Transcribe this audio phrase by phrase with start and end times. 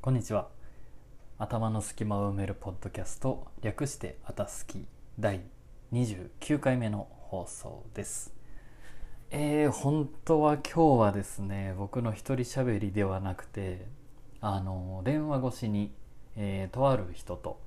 [0.00, 0.46] こんにちは。
[1.38, 4.86] 頭の隙間を埋めるポッドキャスト略してあたすき
[5.18, 5.40] 第
[5.92, 8.32] 29回目の放送です。
[9.32, 13.88] えー、本当は今日はですね僕の一人喋りではなくて
[14.40, 15.90] あの電話越しに、
[16.36, 17.60] えー、とある人と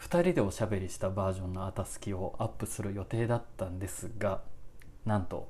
[0.00, 4.42] 2人でおしゃべりしたバージョンのあたすきをアップする予定だったんですが
[5.06, 5.48] なんと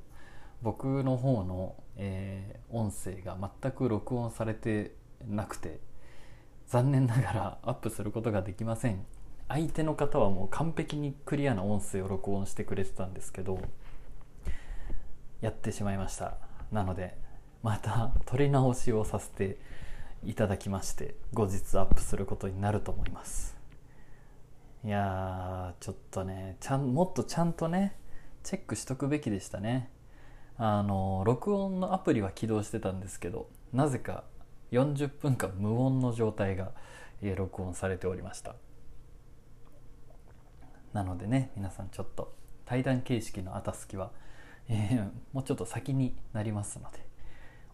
[0.60, 4.94] 僕の方の、えー、音声が全く録音されて
[5.26, 5.87] なくて
[6.68, 9.04] 残念ながらアップすることができません。
[9.48, 13.58] 相手の方はもう完璧にクリアな音声を録音してくれてたんですけど
[15.40, 16.36] やってしまいました。
[16.70, 17.16] なので
[17.62, 19.58] また撮り直しをさせて
[20.22, 23.56] いただきまして後日アップすることになると思います。
[24.84, 27.96] いやーちょっとねちゃんもっとちゃんとね
[28.42, 29.90] チェックしとくべきでしたね。
[30.58, 34.24] あの録音のアプリは起動してたんですけどなぜか
[34.70, 36.72] 40分間無音の状態が、
[37.20, 38.54] え録音されておりました。
[40.92, 42.34] なのでね皆さんちょっと
[42.64, 44.10] 対談形式のあたすきは、
[44.68, 46.98] えー、もうちょっと先になりますので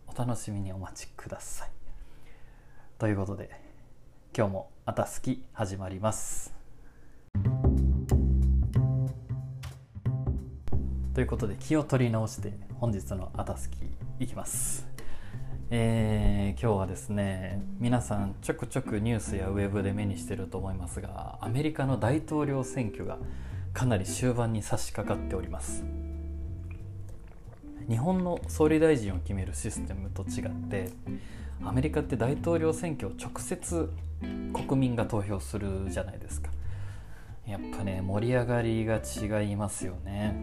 [0.06, 1.70] お楽しみにお待ちください。
[2.98, 3.50] ということで
[4.36, 6.54] 今日もあたすき始まります。
[11.14, 13.76] ということで気を取り直して本日のあたすき
[14.18, 14.93] いきます。
[15.70, 23.16] えー、今日はですね皆さんちょくちょくニュースやウェブで目にしてると思いますがアメリカの大統領選挙が
[23.72, 25.84] かなり終盤に差し掛かっております。
[27.88, 30.90] 日本の総理大臣を決めるシステムと違って
[31.62, 33.90] アメリカって大統領選挙を直接
[34.52, 36.50] 国民が投票するじゃないですか。
[37.46, 40.34] やっぱね盛り上がりが違いますよね。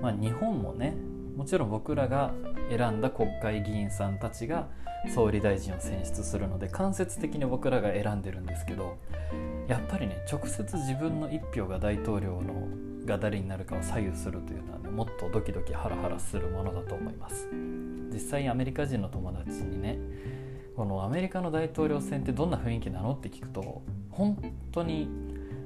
[0.00, 0.94] まあ日本もね
[1.38, 2.32] もちろん僕らが
[2.68, 4.66] 選んだ国会議員さんたちが
[5.14, 8.98] 総理大臣を選出するので間接的に僕らが選んでるんですけど
[9.68, 12.66] やっぱりね直接自分の一票が大統領の
[13.06, 17.48] が誰になるかを左右するというのはねもっとドキドキハラハラするものだと思います。
[18.12, 19.96] 実際アメリカ人の友達にね
[20.74, 24.36] このアメリカの大統領選ってどんな雰囲気なのって聞くと本
[24.72, 25.08] 当に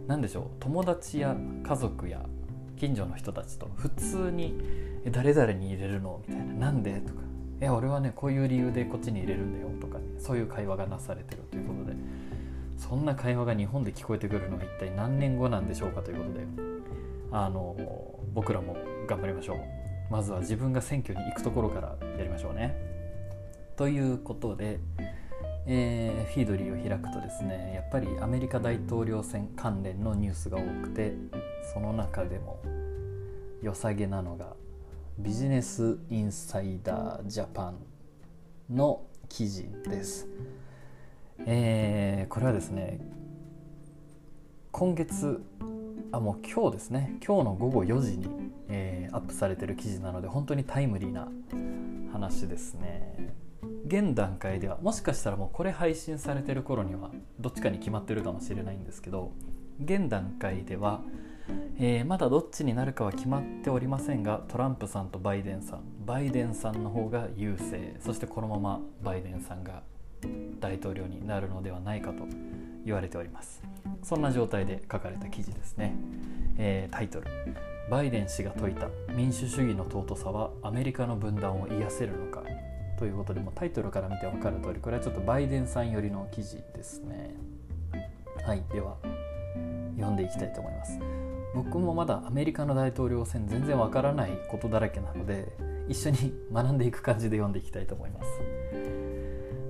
[0.06, 1.34] 何でしょう友達や
[1.66, 2.26] 家族や
[2.82, 4.60] 近所の人たちと普通に
[5.12, 7.20] 「誰々に入れるの?」みたいな「なんで?」とか
[7.62, 11.96] 「え俺はねこういう理由でこっちに入れるんだよ」とか、ね、そういう会話がなされてるということで。
[12.78, 16.44] そんな会話が日本で聞こえてくるのは一体何年後なんでしょうかということで。
[17.30, 17.76] あの
[18.34, 18.76] 僕らも
[19.06, 19.58] 頑張りましょう。
[20.10, 22.76] まずは自分が選挙に行くところからやりましょうね。
[23.76, 24.80] ということで
[25.66, 31.14] えー、フィードリーを開くとですねやっぱりアメリカ大統領選関連のニュースが多くて
[31.72, 32.60] その中でも
[33.62, 34.54] 良さげなのが
[35.18, 37.78] ビジネスインサイダージャパン
[38.70, 40.26] の記事です、
[41.46, 43.00] えー、これはですね
[44.72, 45.44] 今月
[46.12, 47.16] あもう今日ですね。
[47.26, 48.26] 今日の午後4時に、
[48.68, 51.26] えー、アップされてる記事なので本当にタイムリーな
[52.12, 53.34] 話ですね。
[53.86, 59.32] 現段階ではもしかしたらもうこれ配信されてる頃にはどっちかに決まってるかもしれないんですけど
[59.82, 61.02] 現段階では、
[61.78, 69.82] えー、まだどっちになるかは決まっておりませんがトランプさんとバイデンさんバイデンさんの方が優勢そしてこのままバイデンさんが
[70.60, 72.24] 大統領になるのではないかと
[72.84, 73.62] 言われております。
[74.02, 75.94] そんな状態で書かれた記事ですね、
[76.58, 77.26] えー、タイトル。
[77.90, 82.42] バイデン氏が説いた民主主義の尊さはアメリカの分断を癒せるのか。
[83.02, 87.34] ということでもタイトルから見て分かる通りこれはちょっとバイデンさん寄りの記事ですね。
[88.46, 88.96] はいでは
[89.96, 91.00] 読んでいきたいと思います。
[91.52, 95.48] 僕もまだアメリカの大統領選全然わからないことだらけなので
[95.88, 98.28] 一緒に学んでいく感じで読んでいきたいと思います、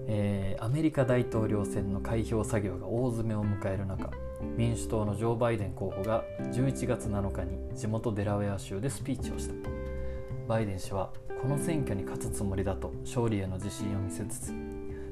[0.09, 4.11] えー、アメリカ大統領選の開票作業が大詰めを迎える中
[4.57, 6.23] 民主党のジョー・バイデン候補が
[6.53, 9.55] 11月7日に地元デラウェア州でスピーチをした。
[10.47, 11.11] バイデン氏は
[11.43, 14.53] この選挙に勝つつもりだと勝利への自信を見せつつ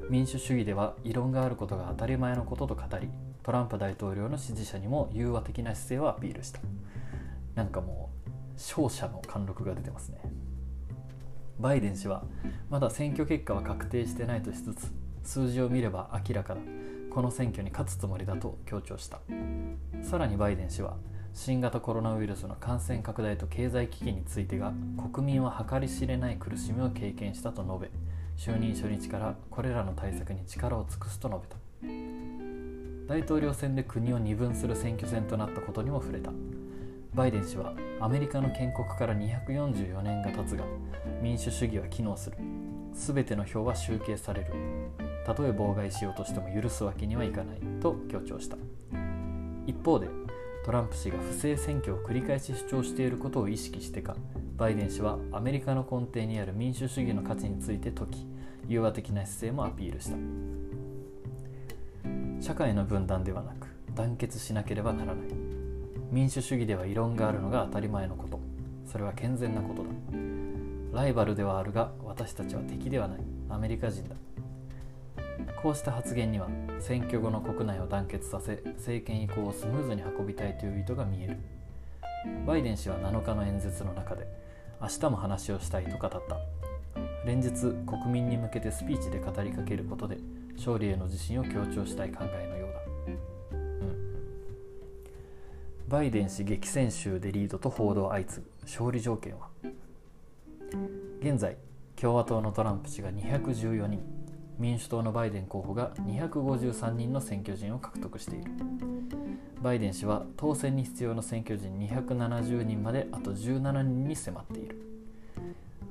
[0.09, 3.09] 民主主義では異論があることが当たり前のことと語り
[3.43, 6.61] トランプ大統領の支持者にも融和的な姿勢をアピールした。
[7.53, 10.21] なんかもう勝者の貫禄が出てますね。
[11.59, 12.23] バイデン氏は
[12.69, 14.91] まだ選挙結果は確定してないとしつつ
[15.23, 16.61] 数字を見れば明らかだ。
[17.09, 19.19] この選挙に勝つつもりだと強調した。
[20.01, 20.95] さらにバイデン氏は
[21.33, 24.73] 新型コロナウイルスの感染拡大と経済危機についてが
[25.13, 33.13] 国民は計り知れない苦しみを経験したと述べ就任初日からこれらの対策に力を尽くすと述べた。
[33.13, 36.31] 大統領選で国を二分する選挙戦となったことにも触れた。
[37.13, 40.63] バイデン氏はアメリカの建国から244年が経つが
[41.21, 42.37] 民主主義は機能する。
[42.93, 44.53] 全ての票は集計される。
[45.23, 48.57] たとえ妨害しようとしても許すわけにはいかないと強調した。
[49.67, 50.07] 一方で
[50.63, 54.15] トランプ氏が不正選挙を繰り返し主張していることを意識してか
[54.57, 58.27] バイデン氏はアメリカの根底にある民主主義の価値について説き
[58.67, 60.17] 融和的な姿勢もアピールした。
[62.39, 65.27] 社会の分断ではなく団結しなければならない。
[66.11, 68.39] 民主主義では異論があるのが当たり前のこと。
[68.85, 69.89] それは健全なことだ。
[70.93, 73.19] ライバルではあるが私たちは敵ではない。
[73.49, 74.15] アメリカ人だ。
[75.61, 76.47] こうした発言には
[76.79, 81.37] 選挙後の国内を団結させ政権移行をスムーズに運びたいという意図が見える。
[82.45, 84.27] バイデン氏は7日の演説の中で
[84.79, 86.19] 明日も話をしたいと語った。
[87.25, 87.51] 連日
[87.85, 90.17] 国民に向けてスピーチで語りかけることで
[90.55, 92.79] 勝利への自信を強調したい考えのようだ、
[93.57, 93.99] うん、
[95.87, 98.51] バイデン氏激戦州でリードと報道相次ぐ。
[98.63, 99.47] 勝利条件は
[101.21, 101.57] 現在
[101.95, 104.20] 共和党のトランプ氏が214人。
[104.57, 108.51] 民主党のバイデン候補が253人の選挙人を獲得している。
[109.61, 114.81] バイデン氏は当選に必要な選挙人270人まであと17人に迫っている。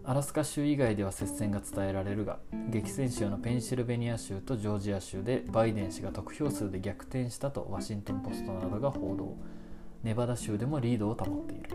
[0.03, 2.39] アラスカ州以外では接戦が伝えられるが
[2.71, 9.37] 激戦州のペンシルベニア州とジョージア州でバイデン氏が得票数で逆転したとワシントン・ポストなどが報道。
[10.03, 11.71] ネバダ州でもリードを保っている。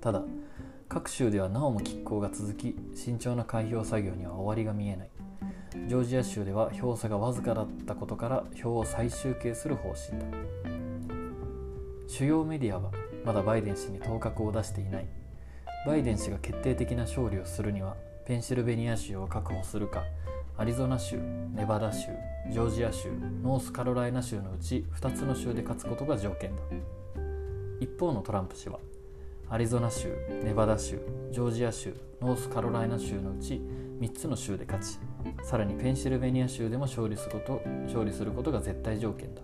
[0.00, 0.22] ただ
[0.90, 5.10] 各州ではなおも拮抗が続き慎重な開票作業には終わりが見えない。
[5.86, 10.26] ジョージア州では票差がわずかだったことから票を再集計する方針だ。
[12.08, 12.90] 主要メディアは
[13.24, 15.06] まだバイデン氏に頭角を出していない。
[15.86, 17.94] バイデン氏が決定的な勝利をするには
[18.26, 20.02] ペンシルベニア州を確保するか
[20.58, 21.20] アリゾナ州
[21.54, 22.08] ネバダ州
[22.50, 23.10] ジョージア州
[23.44, 26.62] ノースカロライナ州のうち2つの州で勝つことが条件だ。
[27.78, 28.80] 一方のトランプ氏は
[29.52, 30.14] アリゾナ州
[30.44, 31.00] ネバダ州
[31.32, 33.60] ジョージア州ノースカロライナ州のうち
[33.98, 35.00] 3つの州で勝ち
[35.42, 39.42] さらにペンシルベニア州でも勝利すること勝利することが絶対条件だ。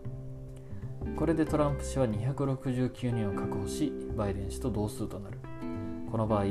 [1.16, 5.40] これでトランプ氏は269人を確保しバイデン氏と同数となる。
[6.12, 6.44] この場合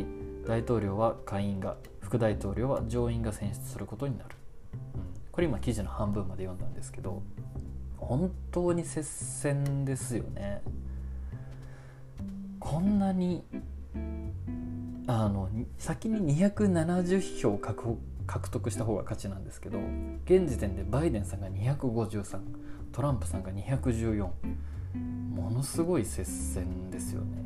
[0.45, 4.35] 大統領は下院が副大統領は上院が選出することになる、
[4.73, 7.23] うん、これ今記事の半分まで読んだんですけど
[7.97, 10.61] 本当に接戦ですよね。
[12.65, 13.44] こんなに
[15.07, 19.77] あの先に270票獲獲得した方が勝ちなんですけど
[20.25, 22.39] 現時点でバイデンさんが253
[22.91, 24.27] トランプさんが214
[25.35, 27.45] ものすごい接戦ですよね。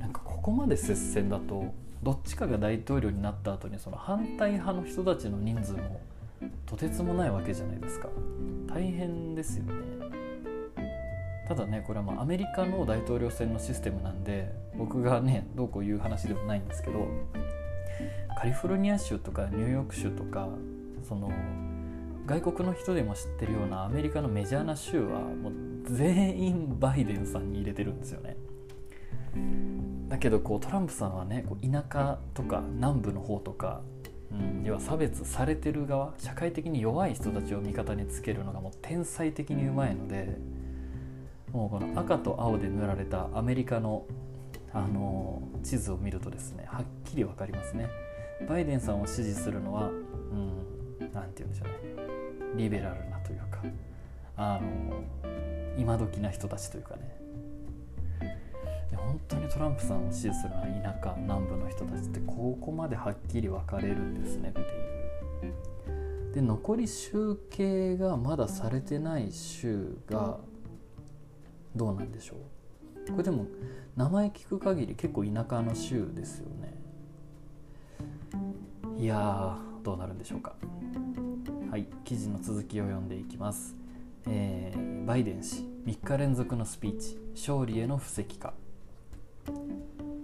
[0.00, 1.72] なんかここまで接戦だと
[2.02, 6.00] どっちかが大統領になった後にその反対派の人たちの人数も
[6.66, 8.08] とてつもないわけじゃないですか。
[8.66, 10.17] 大変ですよね。
[11.48, 17.08] ただねこれはまあアメリカの大統領選のシステムなんで僕がねどうこう言う話でもないんですけど
[18.38, 20.48] カリフォルニア州とかニューヨーク州とか
[21.08, 21.32] その
[22.26, 25.52] 外国の人でも知ってるようなアメリカのメジャーな州はもう
[25.84, 28.36] 全員バイデンさんに入れてるんですよね。
[30.08, 33.80] だけどこうトランプさんはねこう田舎とか南部の方とか、
[34.30, 40.36] うん、要は差別されてる側社会的に弱い人たちを味方につけるのがもう天才的にうまいので
[41.52, 44.06] もうこの赤と青で塗られたアメリカの
[44.72, 47.88] あの地図を見るとですねはっきり分かりますね。
[48.48, 52.62] バイデンさんを支持するのはうん何て言うんでしょうね。
[52.62, 53.62] リベラルなというか
[54.36, 55.02] あの
[55.78, 57.18] 今時な人たちというかね。
[58.96, 60.66] 本当にトランプさんを支持するのは
[61.00, 66.34] 田舎南部の人たちってここまではっきり分かれるんですねっていう。
[66.34, 70.38] で残り集計がまだされてない州が
[71.74, 72.34] どうなんでしょ
[73.06, 73.12] う？
[73.12, 73.46] これでも
[73.96, 76.74] 名前聞く限り結構田舎の州ですよね。
[78.98, 80.54] いやどうなるんでしょうか。
[81.70, 83.76] はい記事の続きを読んでいきます。
[84.26, 87.18] えー、バイデン氏3日連続のスピーチ。
[87.34, 88.52] 勝利への布石か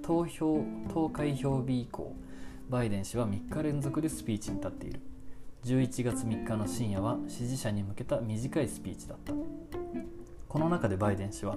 [0.02, 2.12] 投票投開票日以降
[2.68, 5.00] バイデン氏は3日連続でスピーチに立っている。
[5.64, 9.32] 11月3日の深夜は支持者に向けた短いスピーチだった。
[10.54, 11.56] この中でバイデン氏は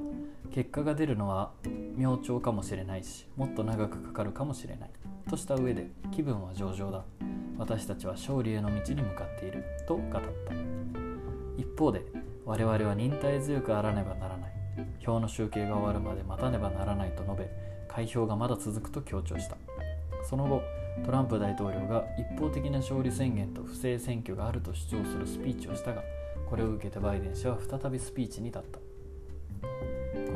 [0.52, 1.52] 結果が出るのは
[1.96, 4.90] 明朝かもしれないしもっと長くかかるかもしれない。
[5.30, 7.06] とした上で気分は上々だ。
[7.60, 10.20] 私たちは勝利への道に向かっていると語った。
[11.58, 12.06] 一方で
[12.44, 14.52] 我々は忍耐強くあらねばならない。
[14.98, 17.52] 票の集計が終わるまで待たねばならないと述べ
[17.88, 19.58] 開票がまだ続くと強調した。
[20.28, 20.64] その後
[21.06, 26.02] トランプ大統領が一方的な勝利宣言と不正選挙があると主張するスピーチをしたが
[26.50, 28.87] これを受けてバイデン氏は再びスピーチに立った。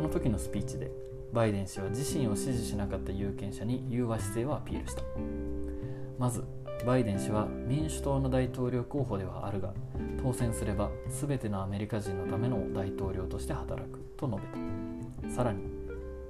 [0.01, 0.89] この時のスピーチで
[1.31, 5.03] バイデン氏は自身を支持しなかった有権者に融和姿勢をアピールした。
[6.17, 6.43] まず
[6.87, 9.75] バイデン氏は民主党の大統領候補ではあるが
[10.23, 14.39] 当選すれば全てのアメリカ人のための大統領として働くと述
[15.21, 15.35] べた。
[15.35, 15.61] さらに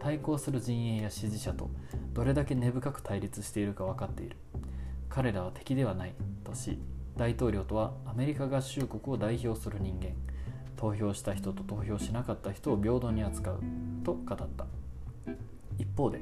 [0.01, 1.69] 対抗する陣営や支持者と
[2.11, 4.35] どれだけ根深く対立しているか分かっている。
[5.07, 6.13] 彼らは敵ではない
[6.43, 6.77] とし
[7.15, 10.09] 大統領とはアメリカ合衆国を代表する人間。
[10.81, 13.59] 投票した人と投票しなかった人を平等に扱う
[14.03, 14.65] と語った。
[15.77, 16.19] 一方で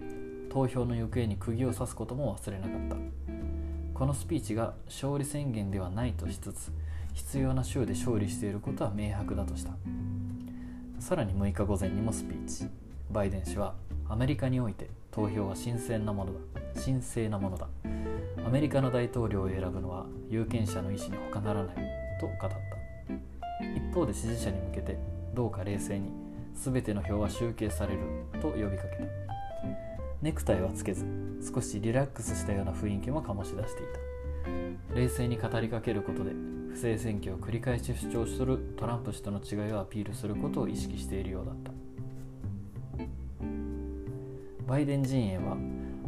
[0.49, 2.97] 投票の行方に釘を刺すことも忘れなかった。
[3.93, 6.73] このスピーチが勝利宣言ではないとしつつ
[7.13, 9.71] 必要な州で勝利していることは明白だとした。
[10.99, 12.67] さらに6日午前にもスピーチ。
[13.09, 13.75] バイデン氏は
[14.09, 16.39] アメリカにおいて投票は神聖なものだ。
[16.83, 17.69] 神聖なものだ。
[18.45, 21.75] アメリカの大統領を選ぶのは有権者の意思に他ならない
[22.19, 22.78] と語った。
[23.89, 24.99] 一方で支持者に向けて
[25.33, 26.11] どうか冷静に
[26.53, 27.99] 全ての票は集計される
[28.39, 29.03] と呼びかけた。
[30.21, 31.05] ネクタイはつけず
[31.53, 33.85] 少しリラックスしたような雰囲気も醸し出してい
[34.89, 34.95] た。
[34.95, 36.31] 冷静に語りかけることで
[36.69, 41.71] 不正選挙を繰り返し主張するトランプ氏との違いをアピールすることを意識しているようだった。
[44.67, 45.57] バイデン陣営は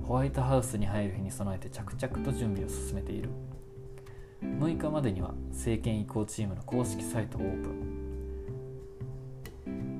[0.03, 3.29] ホワイトハウスに入る日に備えて着々と準備を進めている。
[4.41, 7.73] 6日までには政権移行チームの公式サイトをオープン。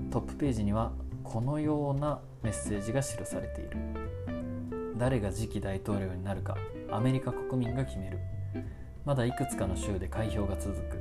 [0.09, 0.91] トップページには
[1.23, 3.77] このようなメッセージが記されている。
[4.97, 6.57] 誰が次期大統領になるか
[6.91, 8.19] アメリカ国民が決める。
[9.05, 10.99] まだいくつかの州で開票が続く。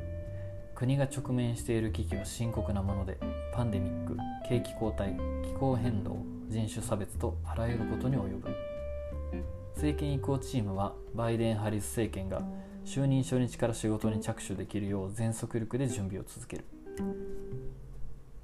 [0.75, 3.18] 国が直面している危機は深刻なもので
[3.52, 4.16] パンデミック
[4.49, 6.16] 景気後退気候変動
[6.49, 8.49] 人種差別とあらゆることに及ぶ。
[9.75, 12.42] 政権移行チームはバイデン・ハリス政権が
[12.84, 16.64] 就任初日から仕事に着手できるよう全速力で準備を続ける。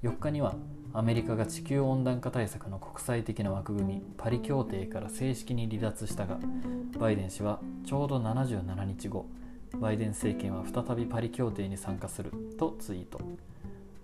[0.03, 0.55] 4日には
[0.93, 6.39] アメリカが地球温暖化対策の国際的な枠組みパリ協定から正式に離脱したが
[6.99, 9.25] バイデン氏はちょうど77日後
[9.79, 13.19] バイデン政権は再びパリ協定に参加するとツイート。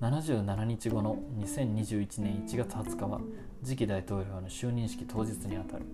[0.02, 3.22] 77日後の2021年1月20日は
[3.63, 5.86] 次期大統領の就任式当日にあたる。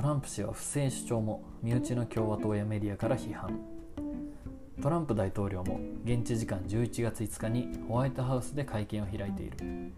[0.00, 3.60] トランプ氏は不正主張も身内の共和党やメディアから批判。
[4.80, 9.92] トランプ大統領も現地時間11月5日にホワイトハウスで会見を開いている。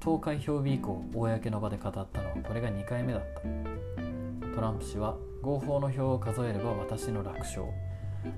[0.00, 4.50] 投開票日以降公の場で語ったのはこれが2回目だった。
[4.52, 7.66] トランプ氏は合法の票を数えれば私の楽勝。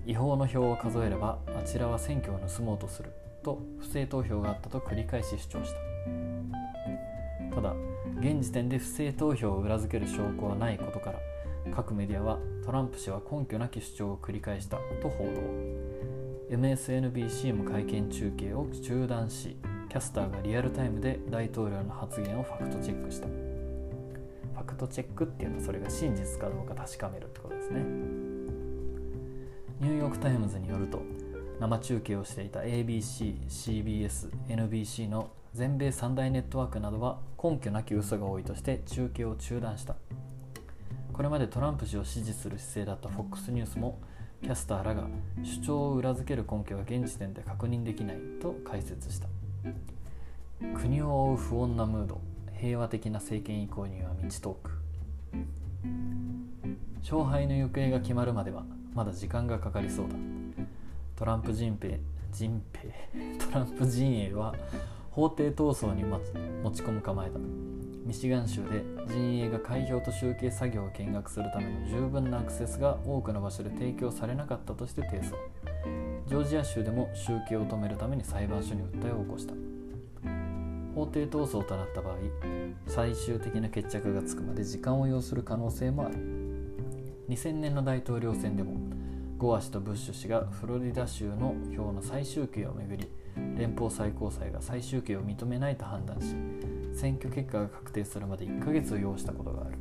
[0.05, 6.58] 違法の票を数えればあちらは選挙を盗もうとすると不正投票があったと繰り返し主張した。
[8.21, 11.21] 現時点で不正投票を裏付ける証拠はないことから
[11.75, 15.31] 各メディアはトランプ氏は根拠なき主張を繰り返したと報道。
[16.51, 19.57] MSNBC も会見中継を中断し
[19.89, 23.27] キャスターがリアルタイムで大統領の発言をファクトチェックした。
[23.29, 27.81] ファクトチェックっていうのはそれが真実かどうか確かめるってことですね。
[29.81, 31.01] ニューヨーク・タイムズによると
[31.61, 39.97] 生中継をしていた ABC、CBS、NBC の全米三大ネットワークなどは根拠なき嘘が多いとして中継を中断した。
[41.13, 43.99] これまでトランプ氏を支持する姿勢だった FOX ニュースも
[44.41, 45.09] キャスターらが
[45.43, 49.29] 主張を裏付ける根拠は現時点で確認できないと解説した。
[50.75, 52.21] 国を覆う不穏なムード
[52.57, 54.71] 平和的な政権移行には道遠く
[57.01, 58.65] 勝敗の行方が決まるまでは
[58.95, 60.15] まだ時間がかかりそうだ。
[61.17, 61.99] トランプ陣兵
[62.33, 64.55] 陣兵トランプ陣営は
[65.19, 67.41] 法廷闘争に持ち込む構えだ。
[68.07, 75.33] ミシガン州で陣営が開票と集計作業を見学するための十分なアクセスが多くの場所で提供されなかったとして提訴。
[76.29, 79.55] ジョージア州でも集計を止めるために裁判所に訴えを起こした。
[80.95, 82.15] 法廷闘争となった場合
[82.87, 86.15] 最終的な決着がつくまで時間を要する可能性もある。
[87.29, 88.75] 2000年の大統領選でも
[89.37, 93.09] ゴア氏とブッシュ氏がフロリダ州の票の再集計をめぐり
[93.59, 96.37] 連邦最高裁が再集計を認めないと判断し
[96.95, 99.79] 選挙結果が確定するまで1ヶ月を要したことがある。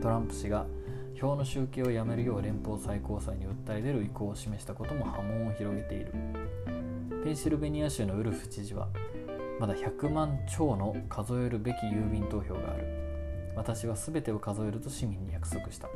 [0.00, 0.66] トランプ氏が
[1.14, 6.12] 票の集計をやめるよう連邦最高裁に訴え出る意向を示したことも波紋を広げている。
[7.22, 8.88] ペンシルベニア州のウルフ知事は
[9.60, 12.84] まだ100万超の数えるべき郵便投票がある。
[13.54, 15.88] 私は全てを数えると市民に約束した。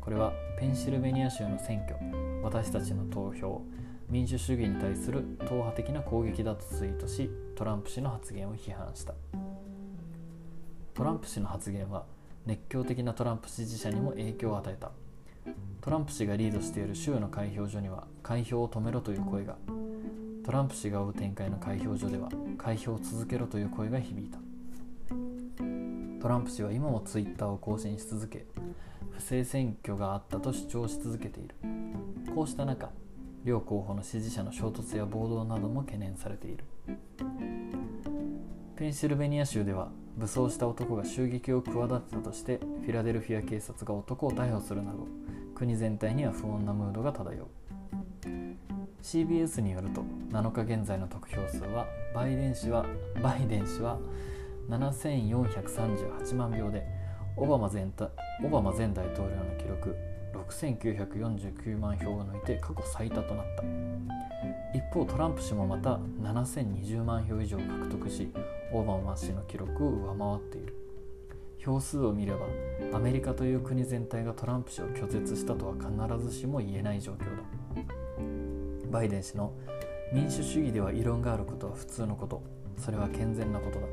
[0.00, 1.96] これはペンシルベニア州の選挙
[2.42, 3.62] 私たちの投票
[4.08, 9.14] 民主主義に対する党派的な攻撃だとツイートしトランプ氏の発言を批判した。
[10.94, 12.04] トランプ氏の発言は
[12.46, 14.92] 熱狂的なトランプ支持者にも影響を与えた。
[15.80, 19.56] トランプ氏がリードしている州の開票所には開票を止めろという声が。
[20.44, 24.38] トランプ氏が追う展開の開票所では開票を続けろという声が響いた。
[26.22, 28.46] トランプ氏は今もツイッターを更新し続け
[29.10, 31.54] 不正選挙があったと主張し続けている。
[32.34, 32.90] こうした中
[33.46, 36.64] 両候補の支持者の衝突や暴動なども懸念されている。
[38.74, 45.06] ペンシルベニア州では武装した男が襲撃を企てたとしてフィラデルフィア警察が男を逮捕するなど
[45.54, 47.46] 国全体には不穏なムードが漂う。
[49.00, 52.84] CBS によると7日現在の得票数はバイデン氏は
[53.22, 54.00] バイデン氏は
[54.68, 56.84] 7438万票で
[57.36, 57.86] オバマ前
[58.44, 59.94] オバマ前大統領の記録
[60.36, 63.64] 6949万票を抜いて過去最多となった。
[64.76, 68.30] 一方トランプ氏もまた7020万票以上獲得し
[68.72, 70.74] オーバマ氏の記録を上回っている。
[71.58, 72.46] 票数を見れば
[72.92, 77.42] アメリカという国全体がトランプ氏を拒絶したとは必ずしも言えない状況だ。
[78.90, 79.52] バイデン氏の
[80.12, 82.42] 民主主義では異論があることは普通のこと。
[82.78, 83.86] それは健全なことだ。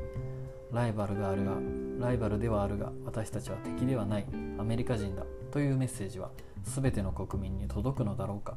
[0.72, 1.52] ライバルがあるが
[1.98, 4.26] ライバルではあるが私たちは敵ではない。
[4.58, 5.24] アメリカ人だ。
[5.54, 6.32] というメッセージは
[6.64, 8.56] 全ての国民に届くのだろうか。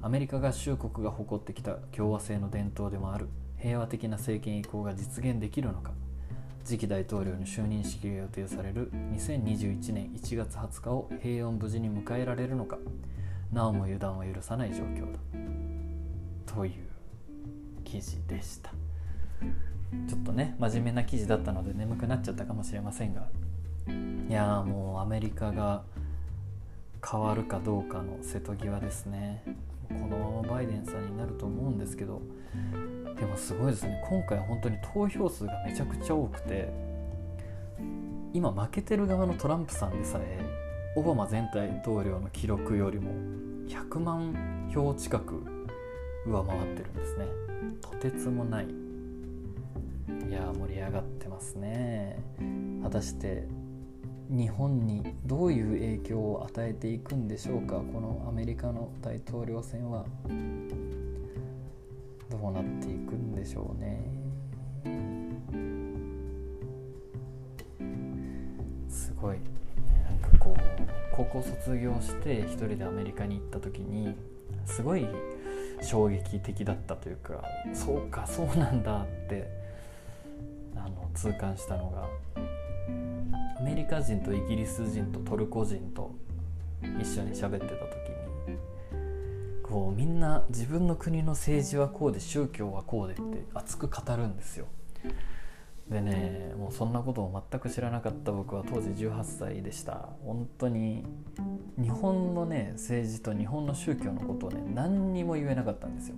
[0.00, 5.90] アメリカ合衆国が誇ってきた共和制の伝統でもある平和的な政権移行が実現できるのか。
[6.62, 12.78] 次期大統領の就任式が予定される2021年1月20日を平穏無事に迎えられるのか。
[13.52, 15.18] なおも油断を許さない状況だ。
[16.46, 16.72] という
[17.82, 18.70] 記事でした。
[20.08, 23.26] ちょっとね真面目な記事だったので眠くなっちゃったかもしれませんが
[24.28, 25.82] いやもうアメリカが
[27.10, 29.42] 変わるかどうかの瀬戸際ですね。
[29.88, 32.20] このままバイデンさんになると思うんですけど
[33.18, 34.02] でもすごいですね。
[34.08, 36.70] 今回本当に投票数がめちゃくちゃ多くて
[38.34, 40.38] 今負けてる側のトランプさんでさえ
[40.96, 43.12] オバマ前大統領の記録よりも
[43.68, 45.42] 100万票近く
[46.26, 47.26] 上回ってるんですね。
[47.80, 48.66] とてつもない。
[48.66, 52.18] いや盛り上がってますね。
[52.82, 53.46] 果たして
[54.30, 57.76] 日本にどういう影響を与えていくんでしょうか？
[57.76, 60.04] このアメリカの大統領選は。
[62.30, 64.04] どうなっていくんでしょうね。
[68.88, 69.38] すごい。
[70.04, 70.60] なんかこう
[71.10, 74.14] 高校卒業して一人でアメリカに行った時に
[74.66, 75.06] すごい
[75.80, 79.48] 衝撃的だったというかそうかそうなんだって
[80.76, 82.08] あの痛感したのが
[83.58, 86.14] アメリカ人とイギリス人とトルコ人と
[87.00, 88.10] 一緒に喋ってた時
[88.50, 88.56] に
[89.62, 94.66] こうみんな自分の国の政治はこうで宗教はこうでって熱く語るんですよ。
[95.90, 101.02] でねもうそんなことを全く知らなかった僕は当時18歳でした本当に
[101.78, 106.16] 日本のね政治と日本の宗教のことをね何にも言えなかったんですよ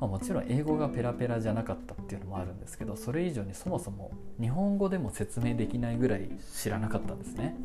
[0.00, 7.56] まあ、もちろん英語がペラペラじゃなかったっていうのもあるんですけどそれ以上にそもそも日本語でも説明できないぐらい知らなかったんですね。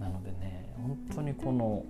[0.00, 1.84] なのでね本当にこの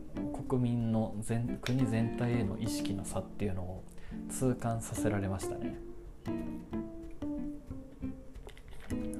[0.48, 3.84] 国民の全国全体への意識の差っていうのを
[4.30, 5.76] 痛感させられましたね。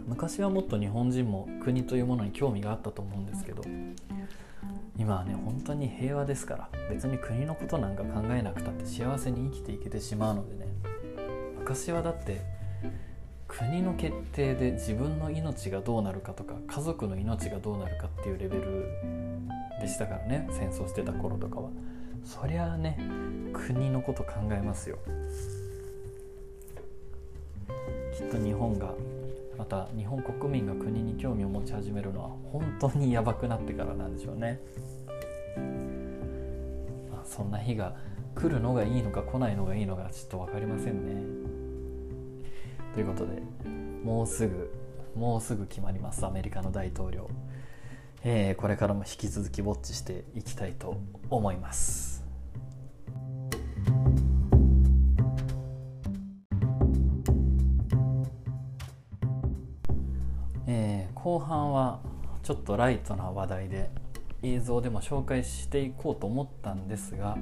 [0.07, 3.63] 昔はもっと日本人も国というものに興味があったと思うんですけど
[4.99, 10.67] 今はね本当に平和ですから別に国のことなんか考えなくたって幸せに生きていけてしまうのでね。
[11.61, 12.41] 昔はだって
[13.47, 18.89] 国の決定で自分の命がどうなるかとか家族の命がどうなるかっていうレベル
[19.81, 21.71] でしたからね戦争してた頃とかは。
[22.25, 22.99] そりゃあね
[23.53, 24.99] 国のこと考えますよ。
[28.17, 28.93] きっと日本が
[29.59, 34.61] また日本国民が国に興味を持ち始めるのは本当にやばくなってからなんでしょうね。
[37.11, 37.97] まあ、そんな日が
[38.37, 41.23] 来るのがいいのか来ないのがいいのかちょっと分かりませんね。
[42.95, 43.43] ということで
[44.05, 44.73] もうすぐ
[45.17, 47.29] もうすぐ決まりますアメリカの大統領。
[48.25, 52.25] えー、これからも引き続きウォッチしていきたいと思います。
[61.29, 62.01] 後半は
[62.43, 63.91] ちょっとライトな話題で
[64.43, 67.37] 映像でも紹介していこうと思ったんですが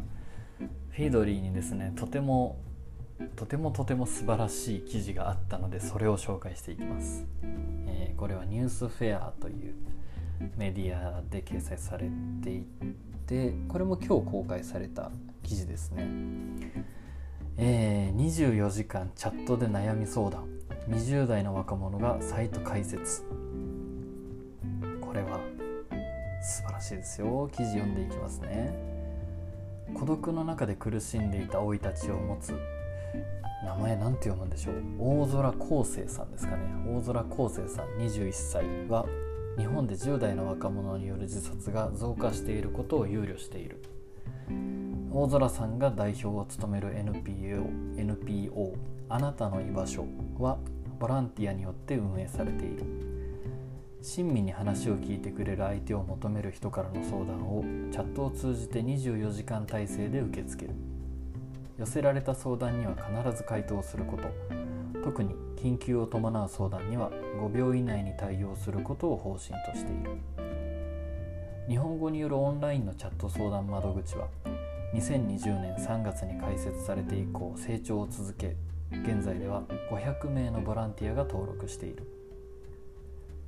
[0.91, 2.59] フィードリーにですねとても
[3.37, 7.27] とてもとても素晴らしい記事があったのでそれを紹介していきます、
[7.87, 9.75] えー、これはニュースフェアという
[10.57, 12.11] メディアで掲載され
[12.43, 12.65] てい
[13.29, 15.13] てこれも今日公開された
[15.45, 16.09] 記事ですね、
[17.57, 20.57] えー、24時間チャットで悩み相談。
[20.89, 23.25] 20代の若者がサイト開設。
[25.17, 25.41] れは
[26.43, 27.49] 素晴らしいですよ。
[27.53, 28.73] 記事読んでいきますね。
[29.95, 32.55] 孤独の中で苦しんでいた生い立ちを持つ
[33.65, 34.75] 名前なんて読むんでしょう。
[34.99, 36.63] 大空康生さんですかね。
[36.87, 39.07] 大空康生さん21歳は
[39.59, 43.83] 日本で10代の若者による自殺が増加していることを憂慮している。
[45.11, 48.75] 大空さんが代表を務める NPO, NPO
[49.09, 50.05] あなたの居場所
[50.39, 50.59] は
[50.99, 53.16] ボランティアによって運営されている。
[54.09, 60.79] 親身に話を聞いてくれる相手を求める人からの相談をチャットを通じて24時間体制で受け付ける。
[61.77, 64.29] 寄せられた相談には必ず回答すること。
[65.03, 70.13] 特に緊急を伴う相談には5秒以内に対応することを方針としている。
[71.69, 74.29] 日本語によるオンラインのチャット相談窓口は
[74.95, 78.55] 2020年3月に開設されて以降成長を続け
[78.93, 82.16] 現在では500名のボランティアが登録している。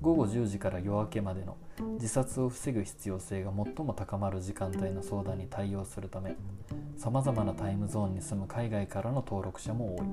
[0.01, 1.57] 午後10時から夜明けまでの
[1.95, 6.37] 自殺を防ぐ必要性が最も高まる時間帯の相談に対応するため
[6.97, 10.07] さまざまなタイムゾーンに住む海外からの登録者も多い。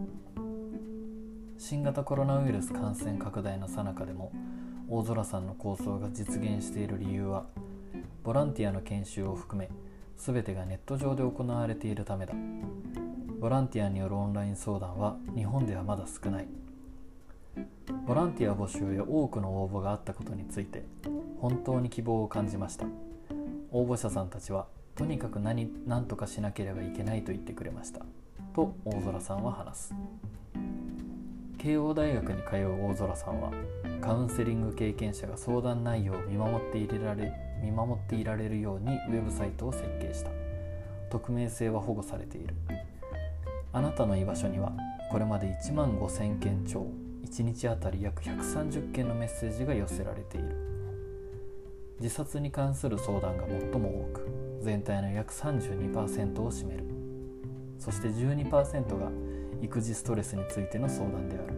[1.58, 4.32] 新型コロナウイルス感染拡大の最中でも
[4.90, 7.46] 大空さんの構想が実現している理由は
[8.24, 9.70] ボランティアの研修を含め
[10.18, 12.34] 全てがネット上で行われているためだ。
[13.40, 16.48] ボランティアによるオンライン相談は日本ではまだ少ない。
[18.08, 20.84] ボランティア募集や多くの応募があったことについて
[21.40, 22.86] 本当に希望を感じました。
[23.72, 28.02] 応募者さんたちはとにかく何何とかしなければいけないと言ってくれました。
[28.54, 29.96] と大空さんは話す。
[31.58, 33.52] 慶応大学に通う大空さんは
[34.00, 40.30] カウンセリング経験者が相談内容を見守っていられ見守っていられるようにウェブサイトを設計した。
[41.10, 42.54] 匿名性は保護されている。
[43.74, 44.72] あなたの居場所には
[45.12, 46.88] これまで1万5000件超
[47.26, 50.56] 1日あたり約130件のメッセージが寄せられている。
[52.00, 56.84] 自殺に関する相談が最も多く全体の約32%を占める。
[57.80, 59.12] そして12%が
[59.62, 61.54] 育児ストレスについての相談である。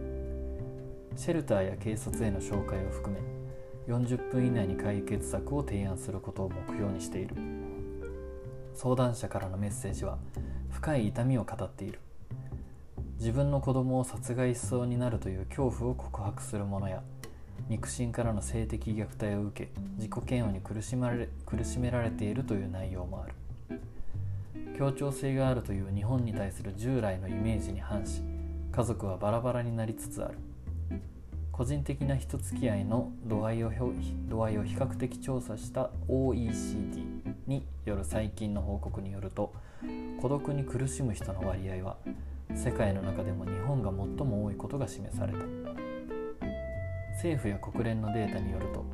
[1.16, 3.20] シェルターや警察への紹介を含め
[3.92, 7.36] 40分以内に解決策を提案することを目標にしている。
[8.74, 10.18] 相談者からのメッセージは
[10.70, 11.98] 深い痛みを語っている。
[13.18, 17.02] 自分の子供を殺害しそうになるという恐怖を告白する者や
[17.68, 23.34] 肉親からの性的虐待を受け自己嫌悪に苦しまれ苦しめられているという内容もある。
[24.78, 28.22] 協調性があるという日本に対する従来のイメージに反し
[28.70, 30.38] 家族はバラバラになりつつある。
[31.50, 33.72] 個人的な人付き合いの度合いを
[34.28, 37.04] 度合いを比較的調査した OECD
[37.48, 39.52] による最近の報告によると
[40.20, 41.96] 孤独に苦しむ人の割合は
[42.54, 45.38] 世界の中でも日本が最も多いことが示された。
[47.12, 48.84] 政府や国連のデータによると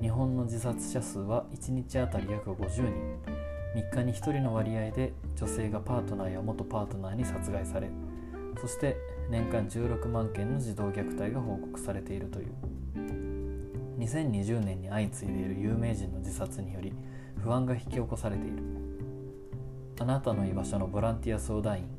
[0.00, 3.36] 日本の自殺者数は1日あたり約50人。
[3.76, 7.90] 3日に1人の割合で女性がパートナーや元パートナーに殺害され
[8.58, 8.96] そして
[9.28, 12.54] 年間16万件の児童虐待が報告されているという。
[13.98, 16.92] 2020年に相次いでいる有名人の自殺により
[17.42, 18.62] 不安が引き起こされている。
[20.00, 21.95] あなたの居場所のボランティア相談員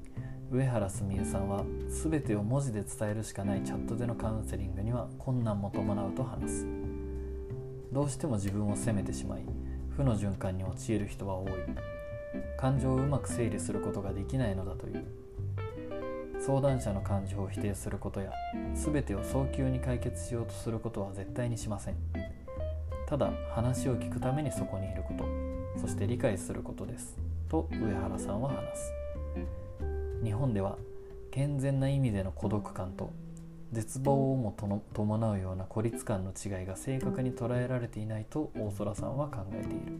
[0.49, 6.67] 上原すみえさんは全てを文字で伝えるしかないチャットでのカウンセリングには困難も伴うと話す。
[7.91, 9.41] どうしても自分を責めてしまい
[9.95, 11.51] 負の循環に陥る人は多い。
[12.57, 15.05] 感情をうまく整理することができないのだという。
[16.39, 18.31] 相談者の感情を否定することや
[18.73, 21.95] 全てを早急に解決しようとすることは絶対にしません。
[23.05, 25.25] ただ話を聞くためにそこにいること
[25.79, 27.17] そして理解することです。
[27.49, 28.96] と上原さんは話す。
[30.27, 30.77] 日本では
[31.31, 33.13] 健全な意味での孤独感と
[33.71, 34.53] 絶望をも
[34.93, 39.97] 伴うような孤立感の違いが正確に捉えられていないと大空さんは考えている。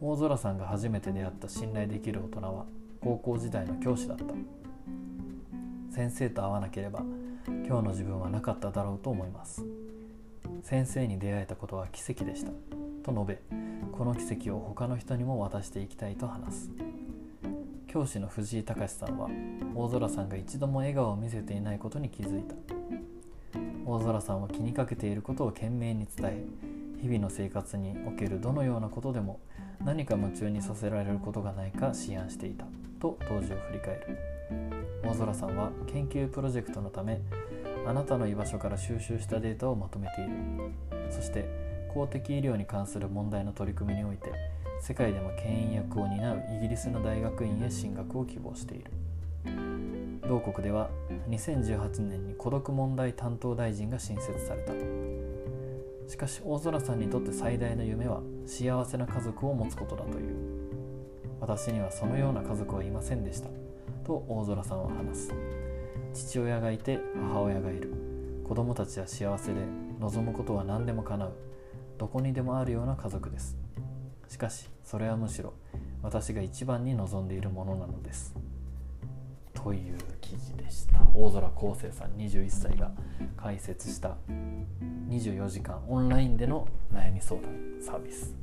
[0.00, 2.66] 大空さんが初めて出会った信頼できる大人は
[3.00, 4.24] 高校時代の教師だった。
[5.94, 7.04] 先生と会わなければ
[7.46, 9.64] 今日の自分はなかっただろうと思います。
[10.62, 12.50] 先生に出会えたことは奇跡でした。
[13.04, 13.40] と述べ
[13.92, 16.95] この奇跡を他の人にも渡していきたいと話す。
[17.96, 19.30] 教師の藤井隆さんは
[19.74, 22.54] 大空さんが一度も笑顔を見せていないことに気づいた。
[23.86, 29.40] 大空さんは気にかけていることを懸命に伝え日々の生活におけるどのようなことでも
[29.82, 32.66] 何か夢中にさせられることがないか思案していた
[33.00, 34.18] と当時を振り返る。
[35.02, 37.22] 大空さんは研究プロジェクトのため
[37.86, 40.32] あなたの居場所から収集したデータをまとめている。
[41.10, 41.48] そして
[41.94, 44.30] 公的医療に関する問題の取り組みにおいて
[44.80, 48.90] 世界でも牽引役を担うイギリスの大学院へ進学を希望している。
[50.28, 50.90] 同国では
[51.28, 54.72] 2018年に孤独問題担当大臣が新設された。
[56.08, 60.36] しかし大空さんにとって最大の夢は幸せな家族を持つことだという。
[61.40, 63.48] 私にはそのような家族はいませんでした。
[64.04, 65.34] と大空さんは話す。
[66.14, 67.92] 父親がいて母親がいる。
[68.44, 69.60] 子供たちは幸せで
[70.00, 71.32] 望むことは何でも叶う。
[71.98, 73.65] どこにでもあるような家族です。
[74.28, 75.54] しかしそれはむしろ
[76.02, 78.34] 私が一番に望んでいるものなのです。
[79.52, 81.00] という記事でした。
[81.14, 82.92] 大空康生さん21歳が
[83.36, 84.16] 解説した
[85.08, 88.36] 24時間オンラインでの悩み相談サービス。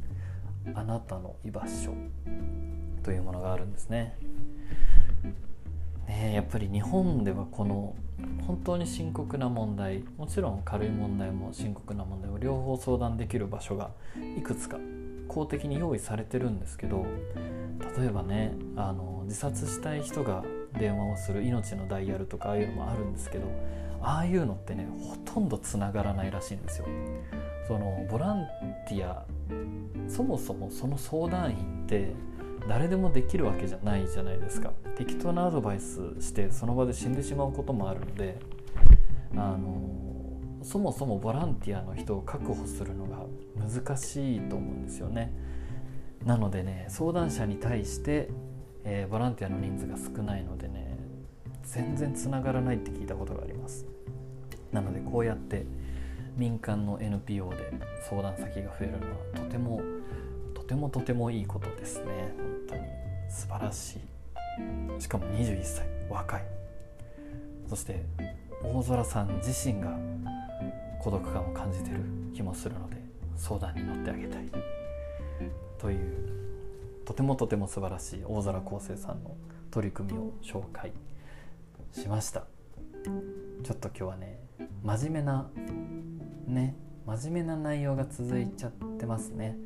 [0.74, 1.94] あなたの居場所
[3.04, 4.18] というものがあるんですね。
[6.08, 7.96] ねやっぱり日本ではこの
[8.46, 13.92] 本当に深刻な問題もちろん軽い問題も深刻な問題を両方相談できる場所が
[14.38, 14.78] いくつか
[15.28, 17.06] 公的に用意されてるんですけど
[17.98, 20.44] 例えばねあの自殺したい人が
[20.78, 23.48] 電話をする命のダイヤルとかああいうのもあるんですけど
[24.02, 26.88] ああいうのってねほとんどつがらないらしいんですよ。
[27.68, 28.46] そのボラン
[28.90, 29.26] ティア
[30.10, 32.14] そもそもその相談員って
[32.68, 38.38] 誰でもできるわけじゃないじゃないですか適当なアドバイスしてその場で死んでしまうこともあるので
[39.36, 40.03] あの
[40.64, 43.18] そもそもボランティアの人を確保するのが
[43.58, 45.34] 難しいと思うんですよね。
[46.26, 48.30] なのでね相談者に対して、
[48.86, 50.98] えー、ボランティアの人数が少ないのでね
[51.64, 53.86] 全然つながらないって聞いたことがあります。
[54.72, 55.66] なのでこうやって
[56.36, 57.58] 民間の NPO で
[58.10, 59.82] 相談先が増えるのはとても
[60.54, 62.34] とてもとてもいいことですね。
[62.38, 62.82] 本当に。
[63.30, 65.02] 素晴らしい。
[65.02, 65.88] しかも21歳。
[66.10, 66.46] 若い。
[67.68, 68.06] そして
[68.64, 69.98] 大空さん自身が
[71.04, 72.00] 孤独感を感じてる
[72.34, 72.96] 気もするので
[73.36, 74.46] 相談に乗ってあげたい。
[75.78, 76.30] という
[77.04, 79.36] とてもとても素晴らしい大空康生さんの
[79.70, 80.94] 取り組みを紹介
[81.92, 82.46] しました。
[83.64, 84.40] ちょっと今日はね
[84.82, 85.50] 真面目な
[86.48, 89.58] ね真面目な内容が続いちゃってますね。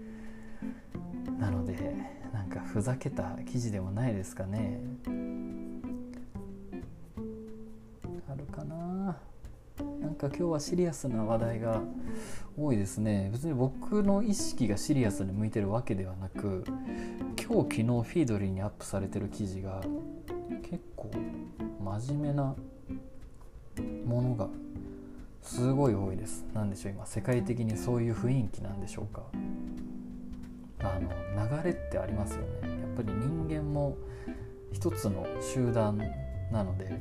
[1.39, 1.93] なので
[2.33, 4.81] なんかふざけた記事でもないですかね。
[8.27, 9.15] あるかな。
[10.01, 11.81] なんか今日はシリアスな話題が
[12.57, 13.29] 多いですね。
[13.31, 16.63] 別に僕の意識がシリアスに向いてるわけではなく
[17.39, 19.81] 今日昨日フィードリーにアップされてる記事が
[20.63, 21.11] 結構
[21.83, 22.55] 真面目な
[24.05, 24.47] ものが
[25.41, 26.45] すごい多いです。
[26.53, 29.23] 何でしょう今世界的にそういう雰囲気なんでしょうか。
[30.79, 32.69] あの流れってありますよね。
[32.69, 33.97] やっぱり人間も
[34.71, 35.97] 一つの集団
[36.51, 36.99] なので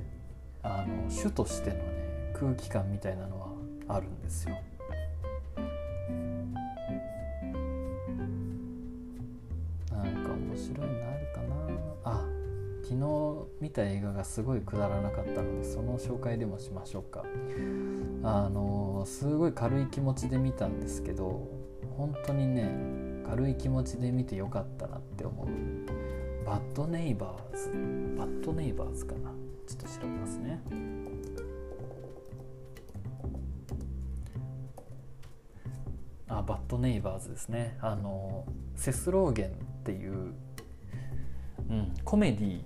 [0.62, 2.05] あの種としてのね
[2.38, 3.48] 空気感みたいなのは
[3.88, 4.56] あるんですよ。
[9.90, 11.56] なんか面白いのあるかな。
[12.04, 12.24] あ
[12.82, 17.24] 昨日見た映画がすごいくだらなかったのでその紹介でもしましょうか。
[18.22, 21.48] あのすごい軽い気持ちで見たんですけど
[21.96, 22.70] 本当にね
[23.26, 25.46] 軽い気持ちで見てよかったなって思う。
[26.44, 27.70] バッドネイバーズ
[28.16, 29.32] バッドネイバーズかな。
[29.66, 30.60] ちょっと調べますね。
[36.28, 37.78] あバッドネイバーズですね。
[37.80, 39.50] あのセスローゲンっ
[39.84, 40.32] ていう、
[41.70, 42.60] うん、コメディ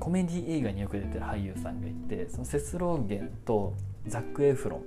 [0.00, 3.74] コメディ映画によく出てる俳優さんがいてそのセスローゲンと
[4.08, 4.82] ザック・エフロン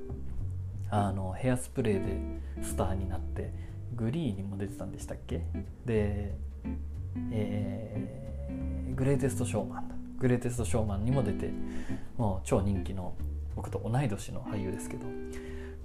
[0.90, 2.18] あのヘアスプレーで
[2.62, 3.54] スターになって
[3.96, 5.46] グリーにも出てたんでしたっけ？
[5.86, 6.36] で、
[7.32, 9.96] えー、グレイテストショーマンだ。
[10.20, 11.50] グレイテストショーマンにも出て
[12.18, 13.16] もう超人気の
[13.56, 15.06] 僕と同い年の俳優ですけど。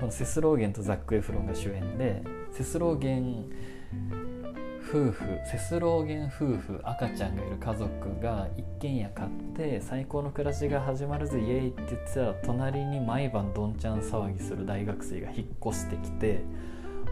[0.01, 3.45] このセスローゲンとザック・エフロンが主演でセスローゲン
[4.89, 16.41] 夫婦セスローゲン夫婦赤ちゃんがいる家族が一軒家買って最高の暮らしが始まるぜイエイって言ってたら隣に毎晩どんちゃん騒ぎする大学生が引っ越してきて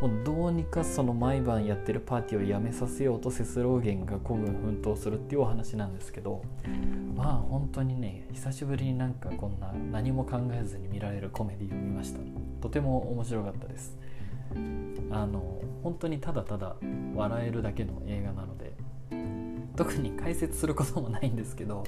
[0.01, 6.43] もうどうにかその毎晩やってるパーティーをやめさせようとセスローゲンが孤軍奮闘するっていうお話なんですけど
[7.17, 12.21] まあ本当にね久しぶりになんかこんな何も考えずに見られるコメディを見ました。
[12.61, 13.99] とても面白かったです。
[15.11, 16.77] あの本当にただただ
[17.15, 18.73] 笑えるだけの映画なので
[19.77, 21.85] 特に解説することもないんですけど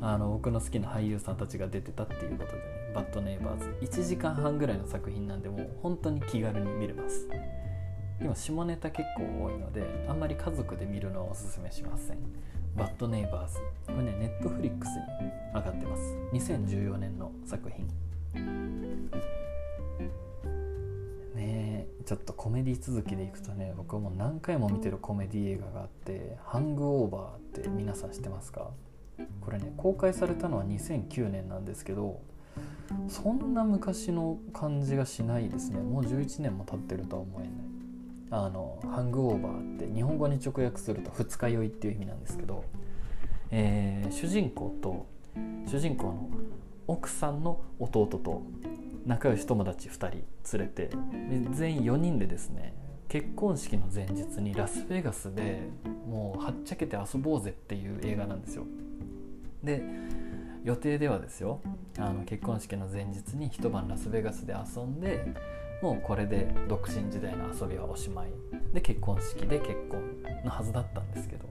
[0.00, 2.83] あの僕の好きな俳優さんたちが出てたっていうことでね。
[2.94, 7.28] バッドネイバーズ1時間半ぐらいの作品なんでもう本当に気軽に見れます。
[8.20, 12.18] 今下ネタ結構多いのであんまり家族で見るのはおすすめしません。
[12.76, 14.96] バッドネイバーズこれねネットフリックスに
[15.54, 16.16] 上がってます。
[16.32, 17.88] 2014年の作品。
[21.34, 28.70] ねちょっとコメディ続きでいくとね僕はもう何回も見てるコメディ映画があって「ハングオーバー」って皆さん知ってますか？
[29.40, 32.20] これね公開されたのは2009年なんですけど
[33.08, 35.80] そんな昔の感じがしないですね。
[35.80, 37.50] もう11年も経ってるとは思えない。
[38.30, 42.64] あのハングオーバーって日本語に直訳すると二日酔いっていう意味なんですけど
[43.56, 45.06] えー、主人公と
[45.66, 46.28] 主人公の
[46.88, 48.42] 奥さんの弟と
[49.06, 50.90] 仲良し友達2人連れて
[51.52, 52.74] 全員4人でですね
[53.08, 55.68] 結婚式の前日にラスベガスで
[56.08, 58.64] もうはっちゃけて遊ぼうぜっていう映画なんですよ。
[59.62, 59.84] で
[60.64, 61.60] 予定ではですよ
[61.98, 65.24] あの結婚式の前日に一晩ラスベガスで遊んで
[65.82, 68.30] もうこれで独身時代の遊びはおしまい。
[68.72, 70.02] で結婚式で結婚
[70.44, 71.46] のはずだったんですけど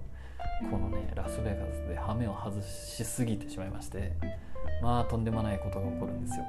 [0.72, 4.14] このねラスベガスで羽目を外しすぎてしまいまして
[4.82, 6.46] まあとんでもないことが起こるんですよ。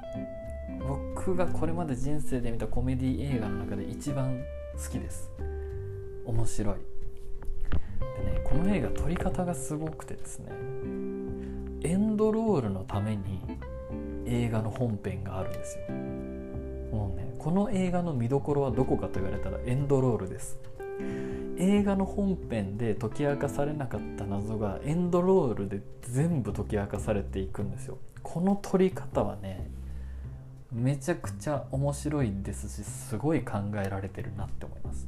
[0.88, 4.40] 僕がこれまで人生で見たコメディ映画の中で一番
[4.74, 5.30] 好きです。
[6.24, 6.76] 面白い。
[8.24, 10.52] でねこの映画撮り方がすごくてですね
[11.84, 13.40] エンドロールのために
[14.26, 15.84] 映画の本編があるんですよ。
[16.90, 20.58] もうねこの映画の見どころはどこかと言われたらエンドロールです。
[21.58, 27.98] 映画の本編で解き明かされなかった謎がエンドロールで全部解き明かされていくんですよ。
[28.22, 29.68] この撮り方はね
[30.72, 35.06] めちゃくちゃ面白いですしすごい考えられてるなって思います。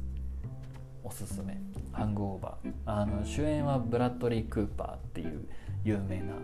[1.03, 1.57] おすすめ。
[1.91, 2.71] ハングオーバー。
[2.85, 5.47] あの主演はブラッドリー・クーパーっていう
[5.83, 6.35] 有名な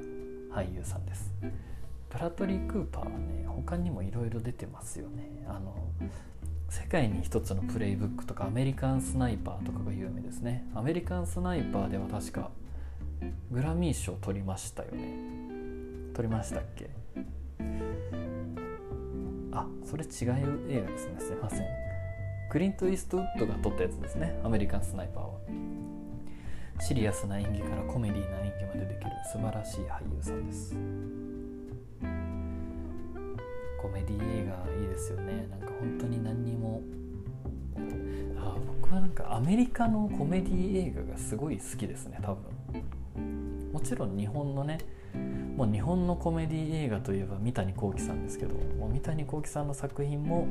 [0.54, 1.34] 俳優さんです。
[2.10, 5.46] ブラッドリー・クーパーはね他にもいろいろ出てますよね。
[5.48, 5.76] あの
[6.70, 10.66] 世界に一つのプレイブックとかアメリカンスナイパーとかが有名ですね。
[10.74, 12.52] アメリカンスナイパーでは確か
[13.52, 15.16] グラミー賞取りましたよね。
[16.14, 16.90] 取りましたっけ？
[19.52, 21.16] あそれ違う映画ですね。
[21.20, 21.66] すいません。
[22.52, 24.40] クリント・イーストウッドが撮ったやつですね。
[24.44, 25.32] アメリカンスナイパーは。
[26.80, 30.76] シリアスな演技からコメディな演技までできる素晴らしい俳優さんです。
[33.82, 35.48] コメディ映画いいですよね。
[35.50, 36.82] なんか本当に何にも。
[38.38, 42.44] あ僕はなんかアメリカのコメディ映画がすごい好きですね多分。
[43.72, 44.78] もちろん日本のね
[45.58, 50.48] もう日本のコメディ映画といえば三谷幸喜さんですけどもう三谷幸喜さんの作品も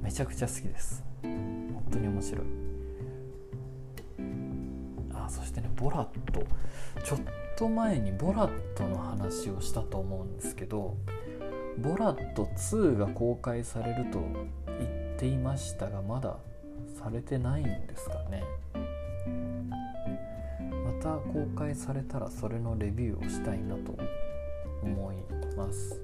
[0.00, 1.04] めちゃくちゃ好きです。
[1.22, 2.71] 本当に面白い。
[5.82, 6.46] ボラット。
[7.04, 7.18] ちょっ
[7.56, 10.96] と前にボラットの話をしたと思うんですけど
[11.78, 14.20] ボラット2が公開されると
[14.66, 16.36] 言っていましたがまだ
[16.98, 18.44] されてないんですかね。
[20.70, 23.96] また公開されたらそれのレビューをしたいなと
[24.82, 25.16] 思い
[25.56, 26.00] ます。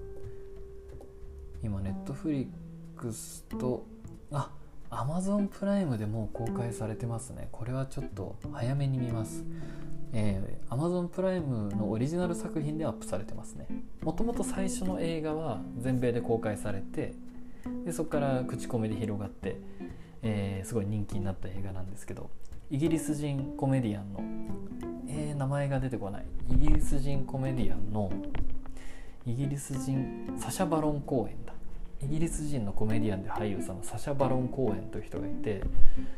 [1.63, 2.49] 今ネットフリッ
[2.97, 3.85] クスと
[4.33, 7.49] あアマゾンプライムでもう公開されてますね。
[7.53, 9.45] これはちょっと早めに見ます。
[10.13, 13.67] えー、Amazon プライムのオリジナル作品でアップされてますね。
[14.03, 17.15] もともと最初の映画は全米で公開されて
[17.85, 19.61] でそこから口コミで広がって、
[20.23, 22.31] えー、すごい人気になった映画なんですけど
[22.71, 24.21] イギリス人コメディアンの、
[25.09, 26.27] えー、名前が出てこない。
[26.51, 28.11] イギリス人コメディアンの
[29.27, 31.53] イギリス人サシャ・バロン公演だ。
[32.03, 35.63] イギリス人のコメディアンで俳優さんのサシャ・バロン・コーエンという人がいて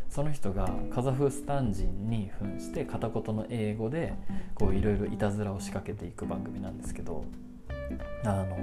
[0.08, 4.14] その人がカザフスタン人に扮して片言の英語で
[4.54, 7.24] こういろいろいたずらを仕掛けていく番組なんですけど
[8.24, 8.58] あの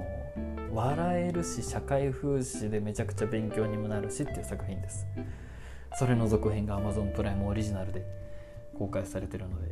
[0.73, 5.07] 笑えるし社会風刺でめちゃくちゃ勉強にもなるしっていう作品です。
[5.97, 8.05] それの続編が Amazon プライムオリジナルで
[8.77, 9.59] 公開されてるの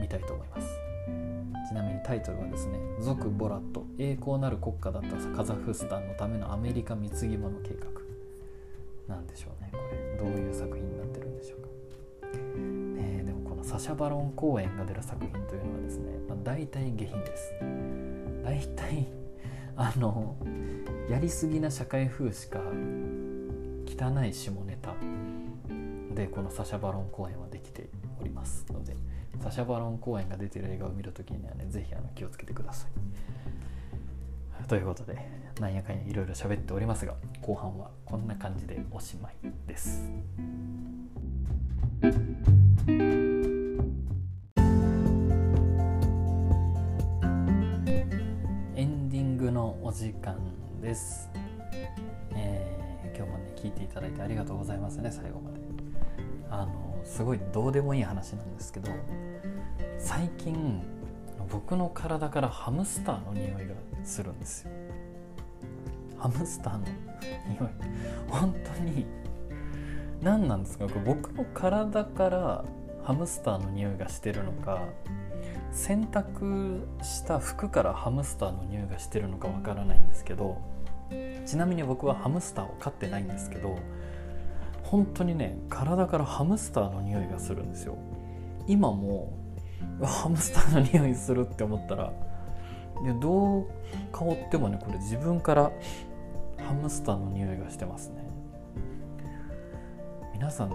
[0.00, 0.87] 見たいと思います。
[1.68, 7.86] ちなみにタイトルはですね「族ボラット栄光なる国家だったカザフスタンのためのアメリカ貢ぎ物計画」
[9.14, 9.70] なんでしょうね。
[9.72, 9.78] こ
[10.24, 11.68] れどういう作品になってるんでしょうか、
[12.58, 17.52] ね、でもこのサシャ・バロン公演が出る作品というのはですね、まあ、大体下品です。
[18.42, 19.06] 大体
[19.76, 20.36] あの
[21.10, 22.60] やりすぎな社会風刺か
[23.86, 24.94] 汚い下ネタ
[26.14, 27.88] でこのサシャ・バロン公演はできて
[28.20, 28.96] おりますので
[29.40, 32.90] サシャ・バロン公演が出てる映画を見るときにはねぜひあの気をつけてください。
[34.66, 35.16] ということで
[35.60, 39.34] なんやかんやいろいろ喋っておりますが後半はこんな感じでおしまい
[39.66, 40.02] です。
[48.76, 50.38] エンディングのお時間
[50.80, 51.28] です、
[52.34, 55.58] えー、今日もね聞いていただいてありがとうございますね最後まで。
[56.50, 58.90] あのすごいどうでもいい話なんですけど
[59.98, 60.82] 最近
[61.50, 63.74] 僕の体からハムスターの匂いが
[64.04, 64.70] するんですよ。
[66.18, 66.84] ハムスターの
[67.48, 67.70] 匂い。
[68.28, 69.06] 本当に
[70.20, 70.86] 何なんですか？
[70.86, 72.64] これ僕の体から
[73.04, 74.82] ハムスターの匂いがしてるのか
[75.72, 80.60] 洗濯した服からハムスターの匂いがしてるのかわからないんですけど
[81.46, 83.78] ちなみに僕はハムスターを飼ってないんですけど
[84.90, 87.98] 本当にね体からハムスターの匂いがするんですよ。
[88.66, 89.32] 今も
[90.02, 92.12] ハムスターの匂いするって思ったら
[93.04, 93.66] いやどう
[94.10, 95.70] 香ってもねこれ自分から
[96.56, 98.26] ハムスターの匂いがしてますね。
[100.32, 100.70] 皆さん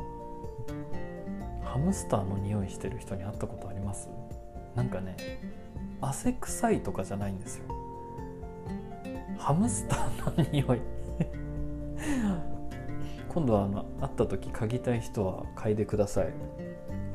[1.64, 4.10] ハムスターの匂いしてる人に会ったことあります？
[4.76, 5.18] なんかね
[6.02, 7.66] 汗臭いとかじゃないんですよ。
[9.40, 10.82] ハムスターの匂い。
[13.34, 16.34] 今度はあの会った時嗅ぎたい人は嗅いでください。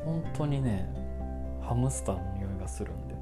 [0.03, 0.89] 本当にね
[1.61, 3.15] ハムスターの匂いがするんで。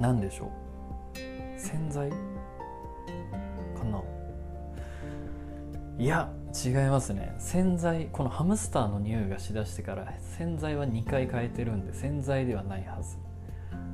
[0.00, 1.60] 何でしょう？
[1.60, 2.10] 洗剤？
[2.10, 2.16] か
[3.84, 4.02] な？
[5.96, 6.28] いや
[6.64, 7.36] 違いますね。
[7.38, 13.16] 洗剤このハムスターの匂いがしだしてから洗剤は2回変えてるんで洗剤ではないはず。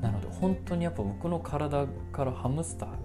[0.01, 2.97] なので本当にやっぱ僕の体からハムスターが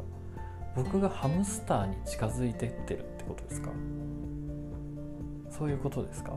[0.78, 3.70] 僕がハムスターに近づいてってるってことですか？
[5.58, 6.34] そういうことですか？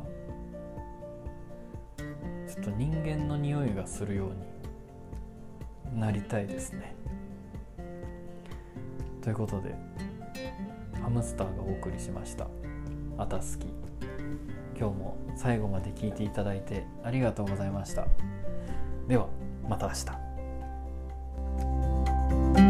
[2.46, 6.94] ちょっと人間の匂いがするようになりたいですね。
[9.20, 9.74] ということで
[11.02, 12.46] ハムスターがお送りしました。
[13.16, 13.66] あたすき。
[14.78, 18.06] 今日も最後まで聞いていただいてありがとうございました。
[19.08, 19.26] では
[19.68, 19.94] また明
[22.62, 22.67] 日。